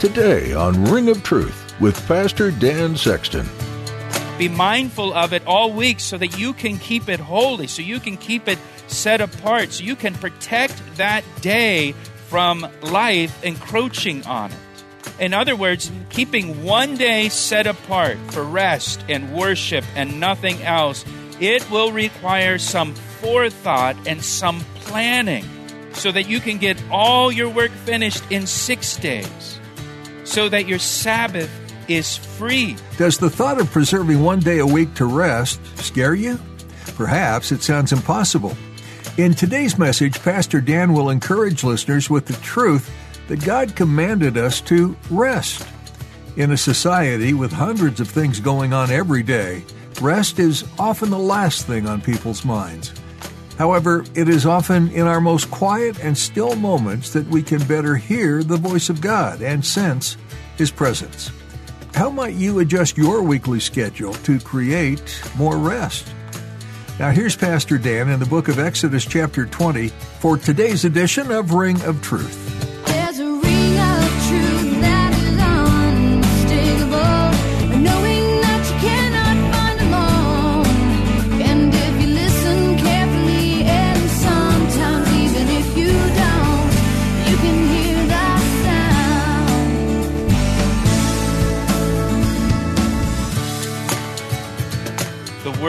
[0.00, 3.46] Today on Ring of Truth with Pastor Dan Sexton.
[4.38, 8.00] Be mindful of it all week so that you can keep it holy, so you
[8.00, 11.92] can keep it set apart, so you can protect that day
[12.28, 14.58] from life encroaching on it.
[15.18, 21.04] In other words, keeping one day set apart for rest and worship and nothing else,
[21.40, 25.44] it will require some forethought and some planning
[25.92, 29.59] so that you can get all your work finished in six days,
[30.30, 31.50] so that your Sabbath
[31.88, 32.76] is free.
[32.96, 36.38] Does the thought of preserving one day a week to rest scare you?
[36.94, 38.56] Perhaps it sounds impossible.
[39.16, 42.88] In today's message, Pastor Dan will encourage listeners with the truth
[43.26, 45.66] that God commanded us to rest.
[46.36, 49.64] In a society with hundreds of things going on every day,
[50.00, 52.92] rest is often the last thing on people's minds.
[53.60, 57.94] However, it is often in our most quiet and still moments that we can better
[57.94, 60.16] hear the voice of God and sense
[60.56, 61.30] His presence.
[61.92, 66.10] How might you adjust your weekly schedule to create more rest?
[66.98, 69.88] Now, here's Pastor Dan in the book of Exodus, chapter 20,
[70.20, 72.59] for today's edition of Ring of Truth.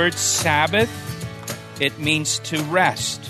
[0.02, 0.89] Word Sabbath,
[1.80, 3.30] it means to rest.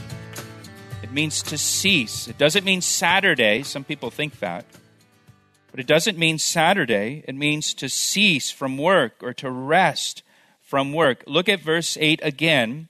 [1.04, 2.30] It means to cease.
[2.30, 3.64] It doesn't mean Saturday.
[3.64, 4.64] Some people think that.
[5.72, 7.26] But it doesn't mean Saturday.
[7.28, 10.24] It means to cease from work or to rest
[10.62, 11.26] from work.
[11.28, 12.88] Look at verse 8 again.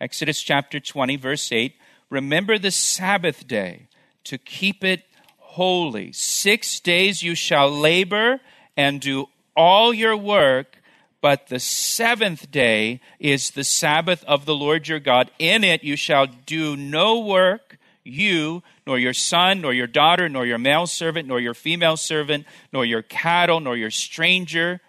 [0.00, 1.76] Exodus chapter 20, verse 8.
[2.10, 3.86] Remember the Sabbath day
[4.24, 5.04] to keep it
[5.36, 6.10] holy.
[6.10, 8.40] Six days you shall labor
[8.76, 10.79] and do all your work,
[11.20, 15.30] but the seventh day is the Sabbath of the Lord your God.
[15.38, 20.46] In it you shall do no work, you, nor your son, nor your daughter, nor
[20.46, 24.80] your male servant, nor your female servant, nor your cattle, nor your stranger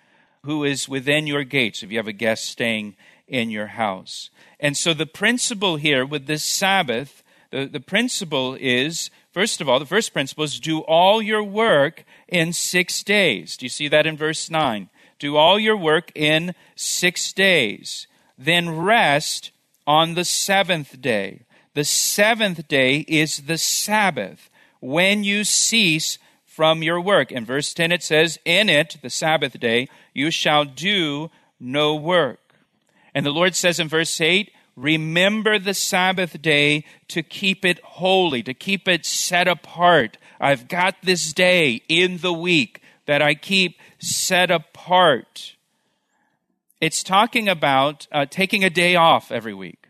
[0.44, 2.96] who is within your gates, if you have a guest staying
[3.28, 4.30] in your house.
[4.60, 9.80] And so the principle here with this Sabbath, the, the principle is, first of all,
[9.80, 13.58] the first principle is do all your work in six days.
[13.58, 14.90] Do you see that in verse 9?
[15.22, 18.08] Do all your work in six days.
[18.40, 19.52] Then rest
[19.86, 21.42] on the seventh day.
[21.76, 24.50] The seventh day is the Sabbath
[24.80, 27.32] when you cease from your work.
[27.32, 32.56] In verse 10, it says, In it, the Sabbath day, you shall do no work.
[33.14, 38.42] And the Lord says in verse 8, Remember the Sabbath day to keep it holy,
[38.42, 40.18] to keep it set apart.
[40.40, 42.81] I've got this day in the week
[43.12, 45.58] that I keep set apart.
[46.80, 49.90] It's talking about uh, taking a day off every week.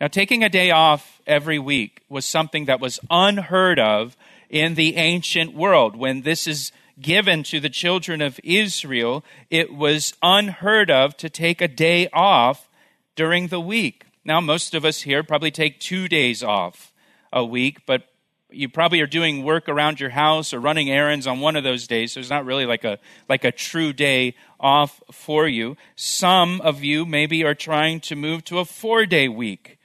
[0.00, 4.16] Now, taking a day off every week was something that was unheard of
[4.50, 5.94] in the ancient world.
[5.94, 11.60] When this is given to the children of Israel, it was unheard of to take
[11.60, 12.68] a day off
[13.14, 14.04] during the week.
[14.24, 16.92] Now, most of us here probably take two days off
[17.32, 18.08] a week, but
[18.52, 21.86] you probably are doing work around your house or running errands on one of those
[21.86, 22.98] days so it's not really like a
[23.28, 25.76] like a true day off for you.
[25.96, 29.78] Some of you maybe are trying to move to a four day week.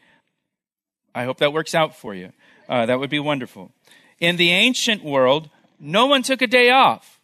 [1.15, 2.31] I hope that works out for you.
[2.69, 3.71] Uh, that would be wonderful.
[4.19, 5.49] In the ancient world
[5.79, 7.19] no one took a day off.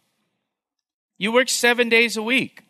[1.18, 2.62] You worked seven days a week.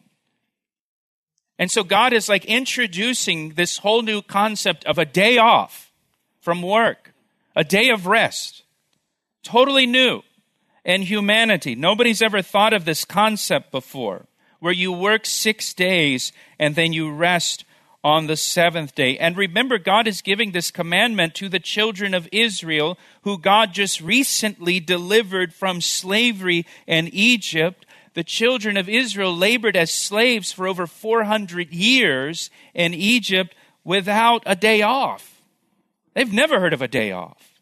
[1.59, 5.93] And so god is like introducing this whole new concept of a day off
[6.41, 7.15] from work
[7.57, 8.64] a day of rest
[9.45, 10.23] totally new
[10.85, 11.75] in humanity.
[11.75, 14.27] Nobody's ever thought of this concept before,
[14.61, 17.65] where you work six days and then you rest
[18.05, 19.17] on the seventh day.
[19.17, 24.01] And remember, God is giving this commandment to the children of Israel, who God just
[24.01, 27.87] recently delivered from slavery in Egypt.
[28.13, 33.55] The children of Israel labored as slaves for over 400 years in Egypt
[33.85, 35.41] without a day off.
[36.13, 37.54] They've never heard of a day off.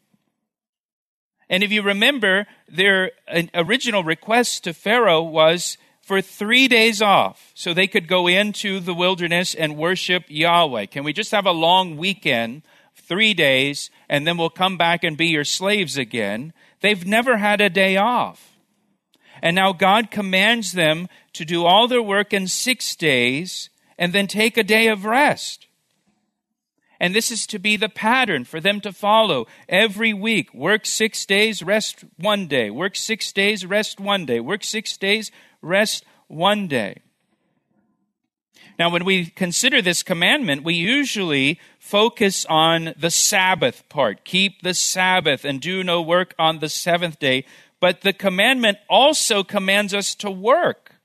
[1.53, 7.51] And if you remember, their uh, original request to Pharaoh was for three days off
[7.53, 10.87] so they could go into the wilderness and worship Yahweh.
[10.87, 12.63] Can we just have a long weekend,
[12.95, 16.53] three days, and then we'll come back and be your slaves again?
[16.81, 18.57] They've never had a day off.
[19.39, 24.25] And now God commands them to do all their work in six days and then
[24.25, 25.67] take a day of rest.
[27.03, 30.53] And this is to be the pattern for them to follow every week.
[30.53, 32.69] Work six days, rest one day.
[32.69, 34.39] Work six days, rest one day.
[34.39, 35.29] Work six days,
[35.61, 37.01] rest one day.
[38.79, 44.23] Now, when we consider this commandment, we usually focus on the Sabbath part.
[44.23, 47.43] Keep the Sabbath and do no work on the seventh day.
[47.81, 50.95] But the commandment also commands us to work.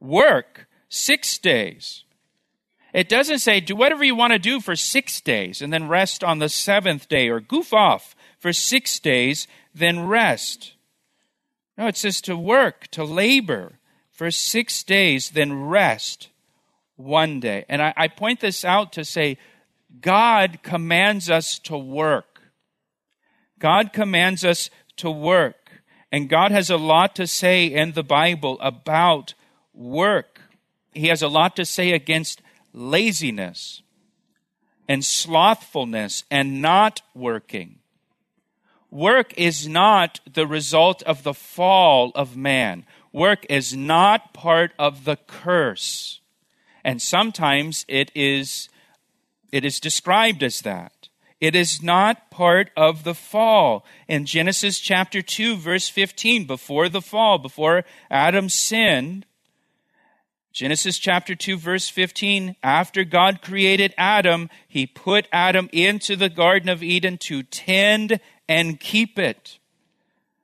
[0.00, 2.04] Work six days.
[2.94, 6.22] It doesn't say do whatever you want to do for six days and then rest
[6.22, 10.74] on the seventh day or goof off for six days, then rest.
[11.76, 13.80] No, it says to work, to labor
[14.12, 16.28] for six days, then rest
[16.94, 17.64] one day.
[17.68, 19.38] And I, I point this out to say
[20.00, 22.42] God commands us to work.
[23.58, 25.82] God commands us to work.
[26.12, 29.34] And God has a lot to say in the Bible about
[29.72, 30.40] work.
[30.92, 32.40] He has a lot to say against
[32.74, 33.82] laziness
[34.88, 37.78] and slothfulness and not working.
[38.90, 42.84] Work is not the result of the fall of man.
[43.12, 46.20] Work is not part of the curse.
[46.84, 48.68] And sometimes it is,
[49.50, 51.08] it is described as that.
[51.40, 53.84] It is not part of the fall.
[54.06, 59.26] In Genesis chapter 2, verse 15, before the fall, before Adam sinned,
[60.54, 66.68] Genesis chapter 2, verse 15 after God created Adam, he put Adam into the Garden
[66.68, 69.58] of Eden to tend and keep it.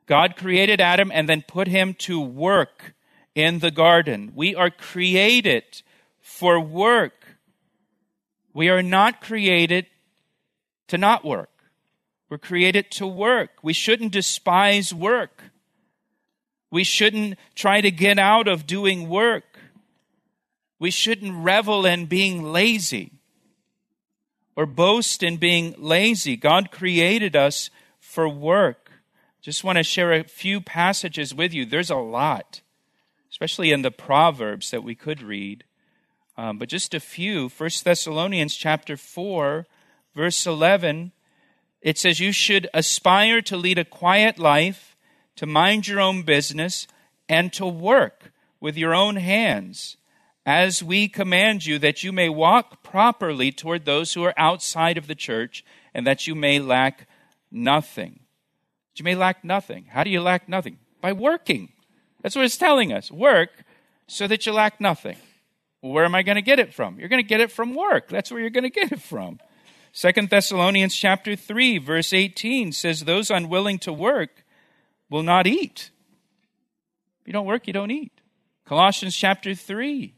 [0.07, 2.95] God created Adam and then put him to work
[3.37, 4.33] in the garden.
[4.35, 5.83] We are created
[6.19, 7.37] for work.
[8.53, 9.87] We are not created
[10.89, 11.51] to not work.
[12.29, 13.51] We're created to work.
[13.63, 15.45] We shouldn't despise work.
[16.69, 19.50] We shouldn't try to get out of doing work.
[20.81, 23.13] We shouldn't revel in being lazy
[24.57, 26.37] or boast in being lazy.
[26.37, 27.69] God created us
[28.01, 28.91] for work.
[29.43, 31.67] Just want to share a few passages with you.
[31.67, 32.63] There's a lot,
[33.31, 35.65] especially in the Proverbs that we could read.
[36.39, 37.51] Um, but just a few.
[37.51, 39.67] First Thessalonians chapter 4,
[40.15, 41.13] verse 11,
[41.83, 44.97] it says, You should aspire to lead a quiet life,
[45.37, 46.87] to mind your own business,
[47.29, 49.99] and to work with your own hands
[50.47, 55.07] as we command you that you may walk properly toward those who are outside of
[55.07, 55.65] the church
[55.95, 57.09] and that you may lack
[57.51, 58.21] nothing.
[58.97, 59.87] You may lack nothing.
[59.89, 60.79] How do you lack nothing?
[61.01, 61.73] By working.
[62.23, 63.11] That's what it's telling us.
[63.11, 63.65] Work
[64.07, 65.17] so that you lack nothing.
[65.81, 66.99] Well, where am I going to get it from?
[66.99, 68.09] You're going to get it from work.
[68.09, 69.39] That's where you're going to get it from.
[69.93, 74.45] Second Thessalonians chapter 3 verse 18 says those unwilling to work
[75.09, 75.91] will not eat.
[77.23, 78.13] If you don't work, you don't eat.
[78.67, 80.15] Colossians chapter 3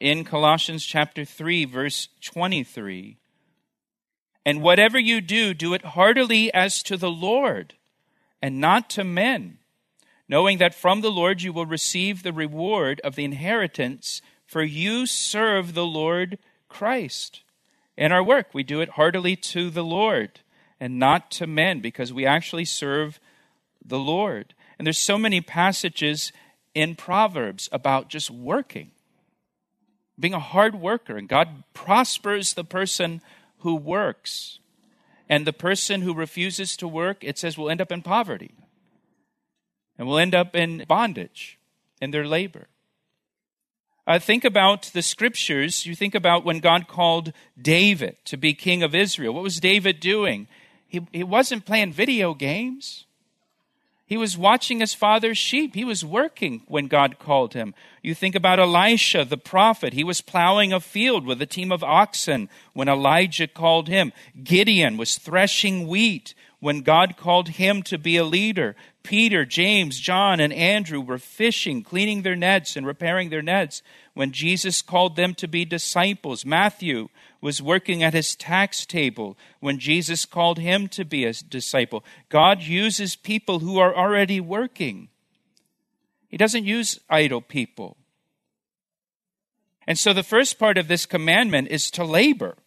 [0.00, 3.18] in Colossians chapter 3 verse 23.
[4.44, 7.74] And whatever you do, do it heartily as to the Lord
[8.40, 9.58] and not to men,
[10.28, 15.06] knowing that from the Lord you will receive the reward of the inheritance, for you
[15.06, 16.38] serve the Lord
[16.68, 17.42] Christ.
[17.96, 20.40] In our work, we do it heartily to the Lord
[20.80, 23.18] and not to men, because we actually serve
[23.84, 24.54] the Lord.
[24.78, 26.32] And there's so many passages
[26.72, 28.92] in Proverbs about just working
[30.18, 31.16] being a hard worker.
[31.16, 33.20] And God prospers the person
[33.58, 34.58] who works.
[35.28, 38.52] And the person who refuses to work, it says, will end up in poverty
[39.98, 41.58] and will end up in bondage
[42.00, 42.68] in their labor.
[44.06, 45.84] Uh, think about the scriptures.
[45.84, 49.34] You think about when God called David to be king of Israel.
[49.34, 50.48] What was David doing?
[50.86, 53.04] He, he wasn't playing video games.
[54.08, 55.74] He was watching his father's sheep.
[55.74, 57.74] He was working when God called him.
[58.02, 59.92] You think about Elisha, the prophet.
[59.92, 64.14] He was plowing a field with a team of oxen when Elijah called him.
[64.42, 68.74] Gideon was threshing wheat when God called him to be a leader.
[69.08, 73.80] Peter, James, John, and Andrew were fishing, cleaning their nets, and repairing their nets
[74.12, 76.44] when Jesus called them to be disciples.
[76.44, 77.08] Matthew
[77.40, 82.04] was working at his tax table when Jesus called him to be a disciple.
[82.28, 85.08] God uses people who are already working.
[86.28, 87.96] He doesn't use idle people.
[89.86, 92.58] And so the first part of this commandment is to labor,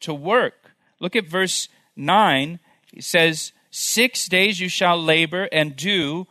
[0.00, 0.72] to work.
[0.98, 2.58] Look at verse 9.
[2.92, 6.26] He says, Six days you shall labor and do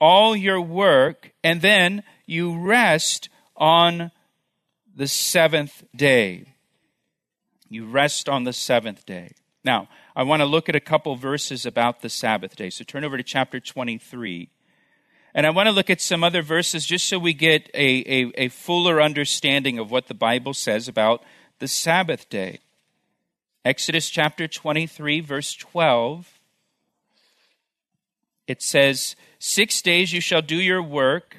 [0.00, 4.10] all your work, and then you rest on
[4.94, 6.46] the seventh day.
[7.68, 9.32] You rest on the seventh day.
[9.64, 12.70] Now, I want to look at a couple verses about the Sabbath day.
[12.70, 14.50] So turn over to chapter 23.
[15.34, 18.32] And I want to look at some other verses just so we get a, a,
[18.44, 21.24] a fuller understanding of what the Bible says about
[21.58, 22.60] the Sabbath day.
[23.64, 26.33] Exodus chapter 23, verse 12.
[28.46, 31.36] It says, Six days you shall do your work,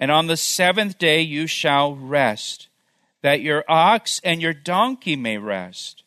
[0.00, 2.68] and on the seventh day you shall rest,
[3.22, 6.02] that your ox and your donkey may rest,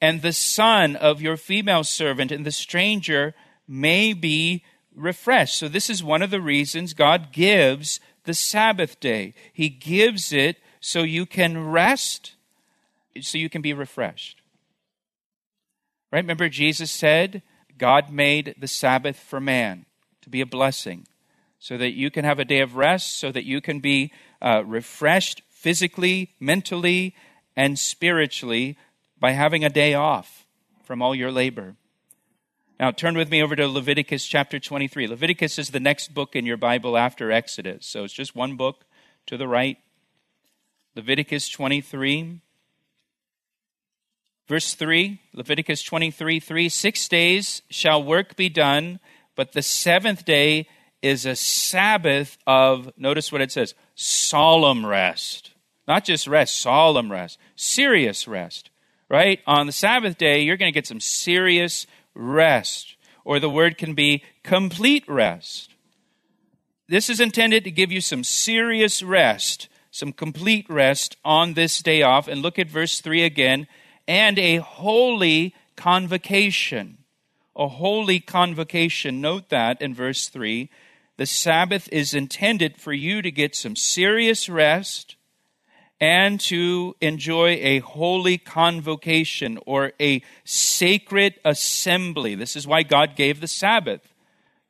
[0.00, 3.34] and the son of your female servant and the stranger
[3.66, 4.62] may be
[4.94, 5.56] refreshed.
[5.56, 9.34] So, this is one of the reasons God gives the Sabbath day.
[9.52, 12.34] He gives it so you can rest,
[13.20, 14.42] so you can be refreshed.
[16.12, 16.22] Right?
[16.22, 17.42] Remember, Jesus said,
[17.78, 19.86] God made the Sabbath for man
[20.22, 21.06] to be a blessing
[21.58, 24.12] so that you can have a day of rest, so that you can be
[24.42, 27.14] uh, refreshed physically, mentally,
[27.56, 28.76] and spiritually
[29.18, 30.46] by having a day off
[30.82, 31.76] from all your labor.
[32.78, 35.06] Now, turn with me over to Leviticus chapter 23.
[35.06, 38.84] Leviticus is the next book in your Bible after Exodus, so it's just one book
[39.26, 39.78] to the right.
[40.94, 42.40] Leviticus 23.
[44.46, 49.00] Verse 3, Leviticus 23 3 Six days shall work be done,
[49.36, 50.68] but the seventh day
[51.00, 55.52] is a Sabbath of, notice what it says, solemn rest.
[55.88, 58.70] Not just rest, solemn rest, serious rest,
[59.08, 59.40] right?
[59.46, 63.94] On the Sabbath day, you're going to get some serious rest, or the word can
[63.94, 65.74] be complete rest.
[66.88, 72.02] This is intended to give you some serious rest, some complete rest on this day
[72.02, 72.28] off.
[72.28, 73.66] And look at verse 3 again
[74.06, 76.98] and a holy convocation.
[77.56, 79.20] A holy convocation.
[79.20, 80.70] Note that in verse 3.
[81.16, 85.16] The Sabbath is intended for you to get some serious rest
[86.00, 92.34] and to enjoy a holy convocation or a sacred assembly.
[92.34, 94.12] This is why God gave the Sabbath.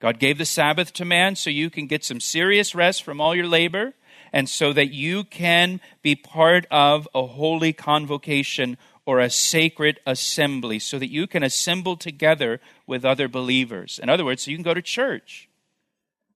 [0.01, 3.35] God gave the Sabbath to man so you can get some serious rest from all
[3.35, 3.95] your labor
[4.35, 8.77] and so that you can be part of a holy convocation
[9.07, 14.01] or a sacred assembly so that you can assemble together with other believers.
[14.03, 15.49] In other words, so you can go to church.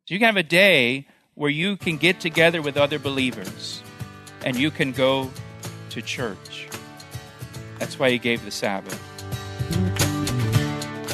[0.07, 3.83] So you can have a day where you can get together with other believers
[4.45, 5.31] and you can go
[5.91, 6.69] to church.
[7.79, 8.99] That's why he gave the Sabbath.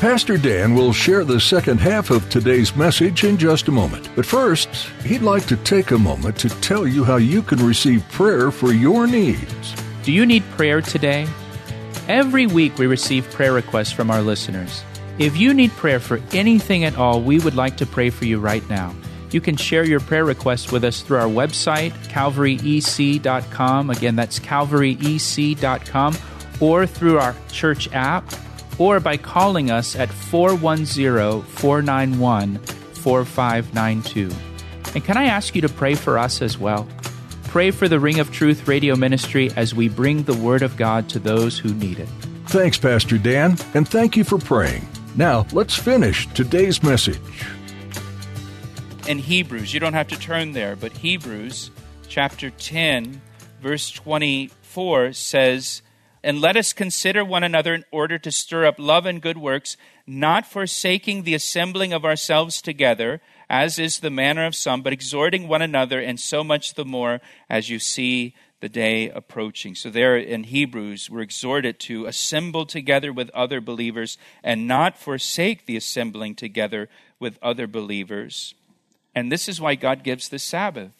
[0.00, 4.10] Pastor Dan will share the second half of today's message in just a moment.
[4.14, 4.68] But first,
[5.02, 8.72] he'd like to take a moment to tell you how you can receive prayer for
[8.72, 9.74] your needs.
[10.02, 11.26] Do you need prayer today?
[12.06, 14.84] Every week we receive prayer requests from our listeners.
[15.18, 18.38] If you need prayer for anything at all, we would like to pray for you
[18.38, 18.94] right now.
[19.30, 23.90] You can share your prayer requests with us through our website, calvaryec.com.
[23.90, 26.18] Again, that's calvaryec.com,
[26.60, 28.24] or through our church app,
[28.78, 34.30] or by calling us at 410 491 4592.
[34.94, 36.86] And can I ask you to pray for us as well?
[37.54, 41.08] Pray for the Ring of Truth radio ministry as we bring the Word of God
[41.10, 42.08] to those who need it.
[42.46, 44.84] Thanks, Pastor Dan, and thank you for praying.
[45.14, 47.20] Now, let's finish today's message.
[49.06, 49.72] in Hebrews.
[49.72, 51.70] You don't have to turn there, but Hebrews
[52.08, 53.22] chapter 10,
[53.62, 55.80] verse 24 says,
[56.24, 59.76] And let us consider one another in order to stir up love and good works,
[60.08, 65.48] not forsaking the assembling of ourselves together, as is the manner of some, but exhorting
[65.48, 69.74] one another, and so much the more as you see the day approaching.
[69.74, 75.66] So, there in Hebrews, we're exhorted to assemble together with other believers and not forsake
[75.66, 76.88] the assembling together
[77.20, 78.54] with other believers.
[79.14, 80.92] And this is why God gives the Sabbath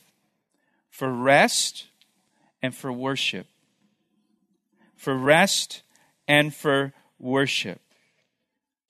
[0.90, 1.86] for rest
[2.62, 3.46] and for worship.
[4.94, 5.82] For rest
[6.28, 7.80] and for worship.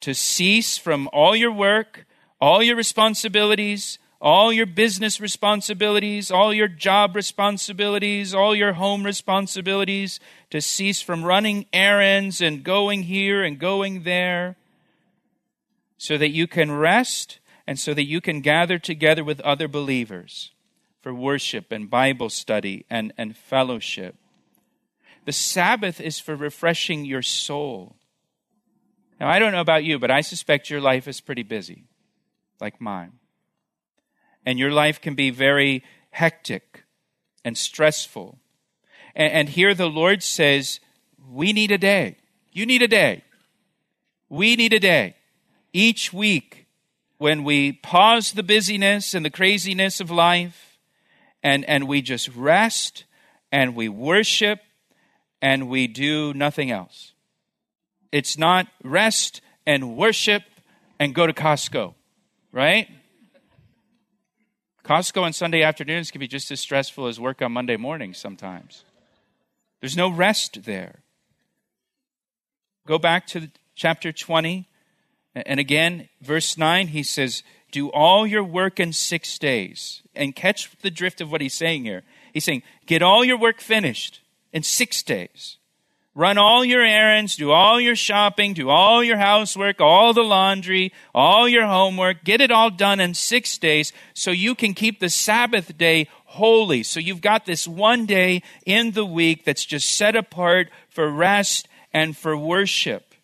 [0.00, 2.06] To cease from all your work,
[2.41, 10.19] all your responsibilities, all your business responsibilities, all your job responsibilities, all your home responsibilities,
[10.50, 14.57] to cease from running errands and going here and going there,
[15.99, 20.53] so that you can rest and so that you can gather together with other believers
[21.00, 24.17] for worship and Bible study and, and fellowship.
[25.26, 27.97] The Sabbath is for refreshing your soul.
[29.21, 31.85] Now, I don't know about you, but I suspect your life is pretty busy,
[32.64, 33.12] like mine.
[34.47, 36.85] And your life can be very hectic
[37.44, 38.38] and stressful.
[39.14, 40.80] And, and here the Lord says,
[41.30, 42.16] We need a day.
[42.52, 43.23] You need a day.
[44.30, 45.16] We need a day
[45.75, 46.66] each week
[47.18, 50.78] when we pause the busyness and the craziness of life
[51.42, 53.04] and, and we just rest
[53.52, 54.61] and we worship
[55.42, 57.12] and we do nothing else.
[58.11, 60.42] It's not rest and worship
[60.99, 61.94] and go to Costco,
[62.54, 62.88] right?
[64.84, 68.84] Costco on Sunday afternoons can be just as stressful as work on Monday mornings sometimes.
[69.80, 71.00] There's no rest there.
[72.87, 74.68] Go back to chapter 20.
[75.34, 77.42] And again, verse 9, he says,
[77.73, 80.02] Do all your work in six days.
[80.14, 82.02] And catch the drift of what he's saying here.
[82.32, 84.20] He's saying, Get all your work finished
[84.52, 85.56] in six days.
[86.16, 90.92] Run all your errands, do all your shopping, do all your housework, all the laundry,
[91.12, 92.23] all your homework.
[92.23, 96.85] Get it all done in six days so you can keep the Sabbath day holy.
[96.85, 101.66] So you've got this one day in the week that's just set apart for rest
[101.92, 103.14] and for worship.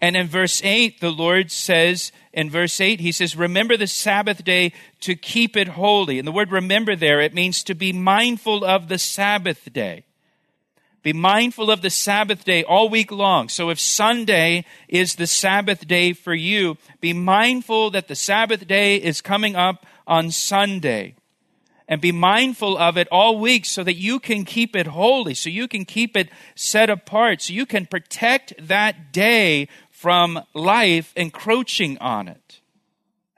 [0.00, 4.44] And in verse 8, the Lord says, in verse 8, he says, Remember the Sabbath
[4.44, 6.20] day to keep it holy.
[6.20, 10.04] And the word remember there, it means to be mindful of the Sabbath day.
[11.02, 13.48] Be mindful of the Sabbath day all week long.
[13.48, 18.96] So if Sunday is the Sabbath day for you, be mindful that the Sabbath day
[18.96, 21.14] is coming up on Sunday
[21.88, 25.48] and be mindful of it all week so that you can keep it holy, so
[25.50, 31.98] you can keep it set apart, so you can protect that day from life encroaching
[31.98, 32.59] on it.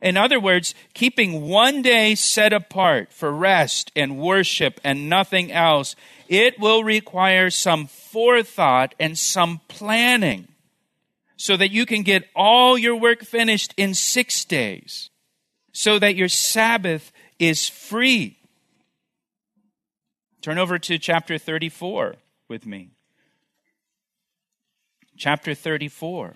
[0.02, 5.94] In other words, keeping one day set apart for rest and worship and nothing else,
[6.28, 10.48] it will require some forethought and some planning
[11.36, 15.10] so that you can get all your work finished in six days,
[15.72, 18.38] so that your Sabbath is free.
[20.40, 22.16] Turn over to chapter 34
[22.48, 22.90] with me.
[25.16, 26.34] Chapter 34.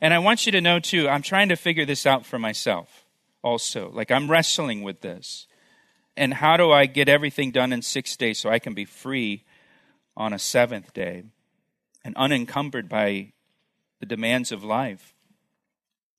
[0.00, 3.04] And I want you to know, too, I'm trying to figure this out for myself
[3.42, 3.90] also.
[3.90, 5.46] Like, I'm wrestling with this.
[6.16, 9.44] And how do I get everything done in six days so I can be free
[10.16, 11.24] on a seventh day
[12.04, 13.32] and unencumbered by
[14.00, 15.14] the demands of life?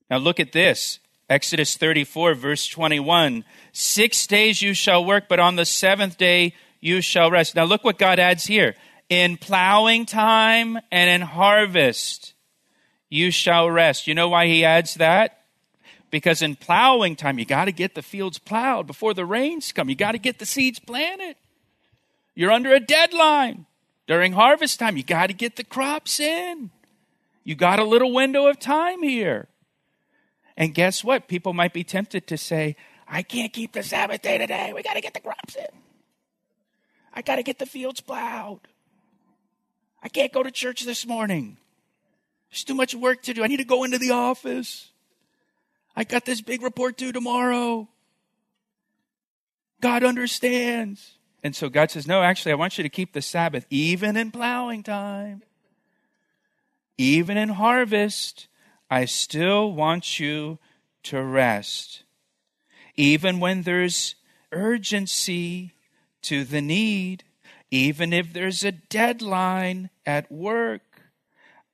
[0.09, 3.45] Now, look at this Exodus 34, verse 21.
[3.71, 7.55] Six days you shall work, but on the seventh day you shall rest.
[7.55, 8.75] Now look what God adds here.
[9.07, 12.33] In plowing time and in harvest
[13.11, 14.07] you shall rest.
[14.07, 15.41] You know why he adds that?
[16.09, 19.89] Because in plowing time, you got to get the fields plowed before the rains come.
[19.89, 21.35] You got to get the seeds planted.
[22.33, 23.65] You're under a deadline.
[24.07, 26.71] During harvest time, you got to get the crops in.
[27.43, 29.49] You got a little window of time here.
[30.55, 31.27] And guess what?
[31.27, 34.71] People might be tempted to say, I can't keep the Sabbath day today.
[34.73, 35.67] We got to get the crops in.
[37.13, 38.61] I got to get the fields plowed.
[40.01, 41.57] I can't go to church this morning.
[42.51, 43.43] There's too much work to do.
[43.43, 44.89] I need to go into the office.
[45.95, 47.87] I got this big report due tomorrow.
[49.81, 51.17] God understands.
[51.43, 54.31] And so God says, No, actually, I want you to keep the Sabbath even in
[54.31, 55.43] plowing time,
[56.97, 58.47] even in harvest.
[58.89, 60.59] I still want you
[61.03, 62.03] to rest.
[62.95, 64.15] Even when there's
[64.51, 65.73] urgency
[66.23, 67.23] to the need,
[67.71, 70.90] even if there's a deadline at work,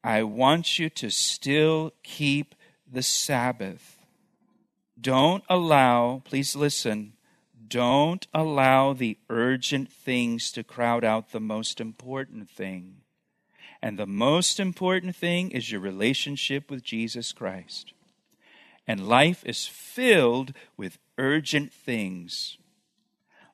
[0.08, 2.56] I want you to still keep
[2.90, 3.98] the Sabbath.
[5.00, 7.12] Don't allow, please listen,
[7.68, 13.02] don't allow the urgent things to crowd out the most important thing.
[13.82, 17.92] And the most important thing is your relationship with Jesus Christ.
[18.88, 22.58] And life is filled with urgent things.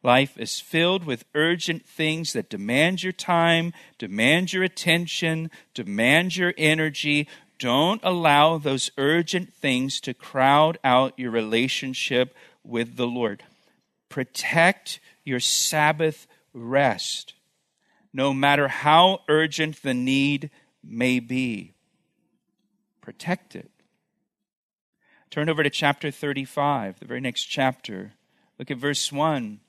[0.03, 6.53] Life is filled with urgent things that demand your time, demand your attention, demand your
[6.57, 7.27] energy.
[7.57, 13.43] Don't allow those urgent things to crowd out your relationship with the Lord.
[14.09, 17.33] Protect your Sabbath rest
[18.13, 20.51] no matter how urgent the need
[20.83, 21.73] may be.
[23.01, 23.71] Protect it.
[25.31, 28.13] Turn over to chapter 35, the very next chapter.
[28.59, 29.59] Look at verse 1.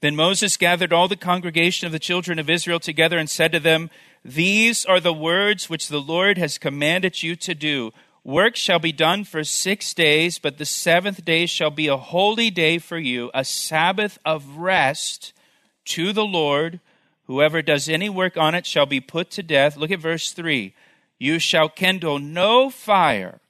[0.00, 3.60] Then Moses gathered all the congregation of the children of Israel together and said to
[3.60, 3.90] them,
[4.24, 7.92] These are the words which the Lord has commanded you to do.
[8.24, 12.50] Work shall be done for six days, but the seventh day shall be a holy
[12.50, 15.32] day for you, a Sabbath of rest
[15.86, 16.80] to the Lord.
[17.26, 19.76] Whoever does any work on it shall be put to death.
[19.76, 20.74] Look at verse 3.
[21.18, 23.40] You shall kindle no fire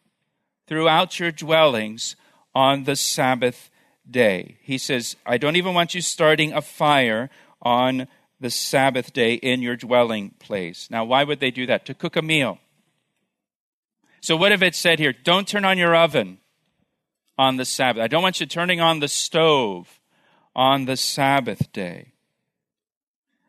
[0.66, 2.16] throughout your dwellings
[2.54, 3.70] on the Sabbath
[4.10, 4.58] day.
[4.62, 7.30] He says, I don't even want you starting a fire
[7.62, 8.08] on
[8.40, 10.88] the Sabbath day in your dwelling place.
[10.90, 11.84] Now, why would they do that?
[11.86, 12.58] To cook a meal.
[14.20, 16.38] So, what if it said here, don't turn on your oven
[17.38, 18.02] on the Sabbath?
[18.02, 20.00] I don't want you turning on the stove
[20.54, 22.12] on the Sabbath day.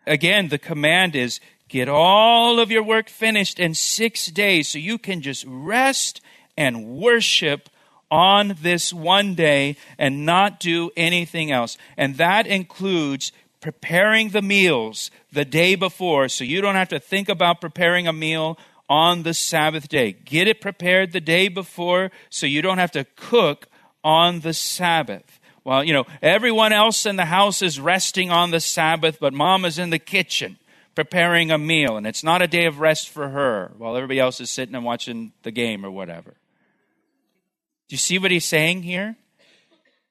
[0.07, 4.97] Again, the command is get all of your work finished in six days so you
[4.97, 6.21] can just rest
[6.57, 7.69] and worship
[8.11, 11.77] on this one day and not do anything else.
[11.97, 17.29] And that includes preparing the meals the day before so you don't have to think
[17.29, 20.11] about preparing a meal on the Sabbath day.
[20.11, 23.67] Get it prepared the day before so you don't have to cook
[24.03, 25.39] on the Sabbath.
[25.63, 29.63] Well, you know, everyone else in the house is resting on the Sabbath, but mom
[29.63, 30.57] is in the kitchen
[30.95, 34.41] preparing a meal, and it's not a day of rest for her while everybody else
[34.41, 36.33] is sitting and watching the game or whatever.
[37.91, 39.17] Do you see what he's saying here?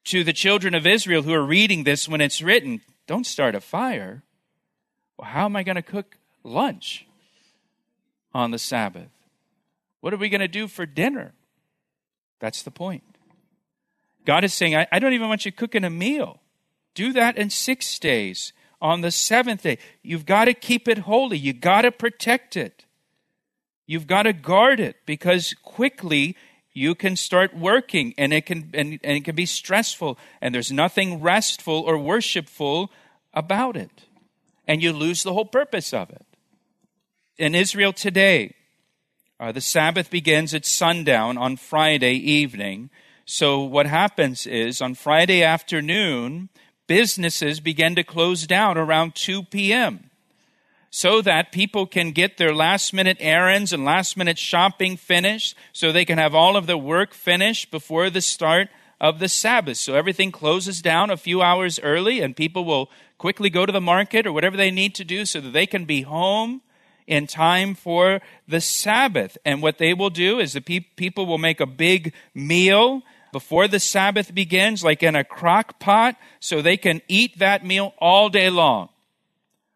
[0.04, 3.60] To the children of Israel who are reading this when it's written, don't start a
[3.62, 4.22] fire.
[5.16, 7.06] Well, how am I going to cook lunch
[8.34, 9.08] on the Sabbath?
[10.02, 11.32] What are we going to do for dinner?
[12.38, 13.02] That's the point.
[14.26, 16.42] God is saying, I, I don't even want you cooking a meal.
[16.94, 18.52] Do that in six days.
[18.82, 21.38] On the seventh day, you've got to keep it holy.
[21.38, 22.84] You've got to protect it.
[23.86, 26.36] You've got to guard it because quickly
[26.72, 30.70] you can start working and it can and, and it can be stressful and there's
[30.70, 32.90] nothing restful or worshipful
[33.34, 34.04] about it.
[34.66, 36.24] And you lose the whole purpose of it.
[37.38, 38.54] In Israel today,
[39.40, 42.90] uh, the Sabbath begins at sundown on Friday evening.
[43.24, 46.50] So what happens is on Friday afternoon,
[46.86, 50.09] businesses begin to close down around 2 p.m.
[50.90, 55.92] so that people can get their last minute errands and last minute shopping finished so
[55.92, 58.68] they can have all of their work finished before the start
[59.00, 59.76] of the Sabbath.
[59.76, 63.80] So everything closes down a few hours early and people will quickly go to the
[63.80, 66.60] market or whatever they need to do so that they can be home
[67.06, 69.38] in time for the Sabbath.
[69.44, 73.68] And what they will do is the pe- people will make a big meal before
[73.68, 78.28] the Sabbath begins, like in a crock pot, so they can eat that meal all
[78.28, 78.88] day long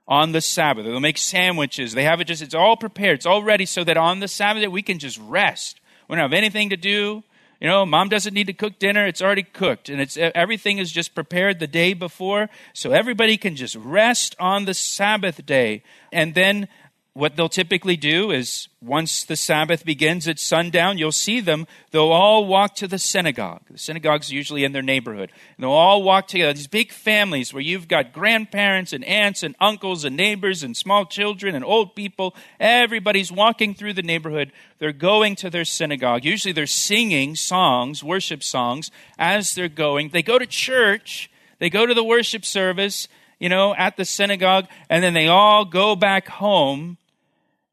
[0.06, 0.84] on the Sabbath.
[0.84, 1.94] They'll make sandwiches.
[1.94, 3.16] They have it just, it's all prepared.
[3.16, 5.80] It's all ready so that on the Sabbath we can just rest.
[6.08, 7.22] We don't have anything to do.
[7.60, 9.06] You know, mom doesn't need to cook dinner.
[9.06, 9.88] It's already cooked.
[9.88, 12.50] And it's, everything is just prepared the day before.
[12.74, 15.82] So everybody can just rest on the Sabbath day.
[16.12, 16.68] And then
[17.14, 21.64] what they'll typically do is once the Sabbath begins at sundown, you'll see them.
[21.92, 23.62] They'll all walk to the synagogue.
[23.70, 25.30] The synagogue's usually in their neighborhood.
[25.56, 26.52] And they'll all walk together.
[26.52, 31.06] These big families where you've got grandparents and aunts and uncles and neighbors and small
[31.06, 32.34] children and old people.
[32.58, 34.50] Everybody's walking through the neighborhood.
[34.80, 36.24] They're going to their synagogue.
[36.24, 40.08] Usually they're singing songs, worship songs, as they're going.
[40.08, 41.30] They go to church.
[41.60, 43.06] They go to the worship service,
[43.38, 46.98] you know, at the synagogue, and then they all go back home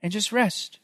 [0.01, 0.79] and just rest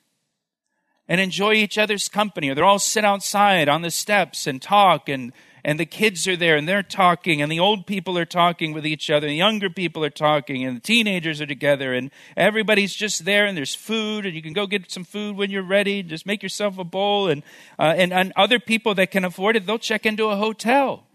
[1.08, 2.49] and enjoy each other's company.
[2.49, 5.32] Or they're all sit outside on the steps and talk and
[5.63, 8.86] and the kids are there and they're talking and the old people are talking with
[8.86, 12.93] each other and the younger people are talking and the teenagers are together and everybody's
[12.93, 16.01] just there and there's food and you can go get some food when you're ready
[16.03, 17.43] just make yourself a bowl and
[17.77, 21.06] uh, and, and other people that can afford it they'll check into a hotel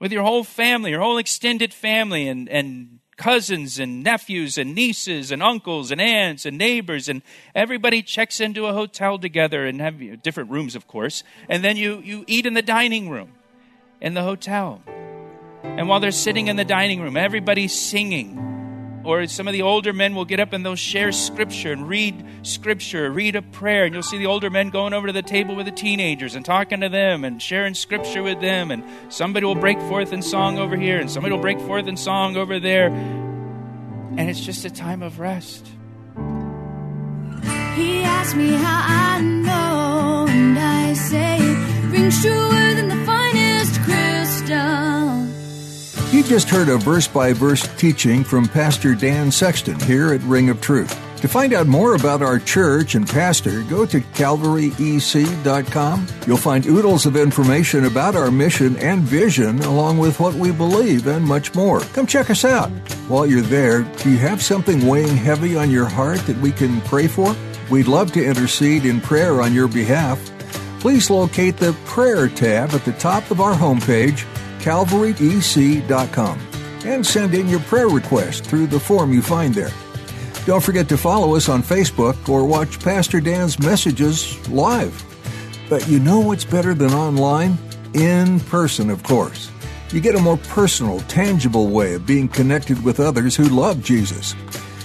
[0.00, 5.30] with your whole family your whole extended family and and cousins and nephews and nieces
[5.30, 7.22] and uncles and aunts and neighbors and
[7.54, 11.24] everybody checks into a hotel together and have you know, different rooms of course.
[11.48, 13.32] And then you, you eat in the dining room
[14.00, 14.82] in the hotel.
[15.62, 18.55] And while they're sitting in the dining room everybody's singing
[19.06, 22.24] or some of the older men will get up and they'll share scripture and read
[22.42, 25.54] scripture, read a prayer, and you'll see the older men going over to the table
[25.54, 29.54] with the teenagers and talking to them and sharing scripture with them, and somebody will
[29.54, 32.88] break forth in song over here, and somebody will break forth in song over there,
[32.88, 35.66] and it's just a time of rest.
[37.76, 41.38] He asked me how I know, and I say
[41.90, 42.95] rings truer than the
[46.16, 50.48] You just heard a verse by verse teaching from Pastor Dan Sexton here at Ring
[50.48, 50.98] of Truth.
[51.20, 56.06] To find out more about our church and pastor, go to calvaryec.com.
[56.26, 61.06] You'll find oodles of information about our mission and vision, along with what we believe
[61.06, 61.80] and much more.
[61.80, 62.70] Come check us out.
[63.08, 66.80] While you're there, do you have something weighing heavy on your heart that we can
[66.80, 67.36] pray for?
[67.70, 70.18] We'd love to intercede in prayer on your behalf.
[70.80, 74.24] Please locate the Prayer tab at the top of our homepage
[74.66, 76.40] calvaryec.com
[76.84, 79.70] and send in your prayer request through the form you find there.
[80.44, 85.04] Don't forget to follow us on Facebook or watch Pastor Dan's messages live.
[85.68, 87.56] But you know what's better than online?
[87.94, 89.52] In person, of course.
[89.92, 94.32] You get a more personal, tangible way of being connected with others who love Jesus.